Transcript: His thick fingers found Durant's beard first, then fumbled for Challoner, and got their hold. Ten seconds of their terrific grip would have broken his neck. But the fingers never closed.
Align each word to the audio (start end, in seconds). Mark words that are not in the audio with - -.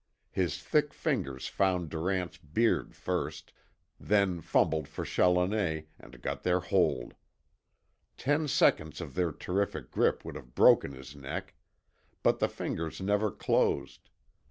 His 0.31 0.59
thick 0.59 0.95
fingers 0.95 1.47
found 1.47 1.91
Durant's 1.91 2.37
beard 2.39 2.95
first, 2.95 3.53
then 3.99 4.41
fumbled 4.41 4.87
for 4.87 5.05
Challoner, 5.05 5.83
and 5.99 6.19
got 6.23 6.41
their 6.41 6.59
hold. 6.59 7.13
Ten 8.17 8.47
seconds 8.47 8.99
of 8.99 9.13
their 9.13 9.31
terrific 9.31 9.91
grip 9.91 10.25
would 10.25 10.33
have 10.33 10.55
broken 10.55 10.93
his 10.93 11.15
neck. 11.15 11.53
But 12.23 12.39
the 12.39 12.49
fingers 12.49 12.99
never 12.99 13.29
closed. 13.29 14.09